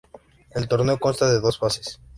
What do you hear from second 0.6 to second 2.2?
torneo consta de dos fases.